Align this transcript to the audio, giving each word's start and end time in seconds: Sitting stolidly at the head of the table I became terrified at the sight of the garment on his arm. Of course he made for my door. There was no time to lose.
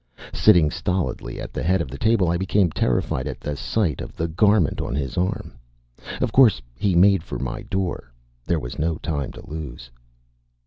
Sitting 0.33 0.71
stolidly 0.71 1.39
at 1.39 1.53
the 1.53 1.61
head 1.61 1.79
of 1.79 1.89
the 1.89 1.97
table 1.99 2.27
I 2.27 2.35
became 2.35 2.71
terrified 2.71 3.27
at 3.27 3.39
the 3.39 3.55
sight 3.55 4.01
of 4.01 4.15
the 4.15 4.27
garment 4.27 4.81
on 4.81 4.95
his 4.95 5.15
arm. 5.15 5.53
Of 6.21 6.31
course 6.31 6.59
he 6.73 6.95
made 6.95 7.21
for 7.21 7.37
my 7.37 7.61
door. 7.61 8.11
There 8.43 8.59
was 8.59 8.79
no 8.79 8.95
time 8.95 9.31
to 9.33 9.47
lose. 9.47 9.91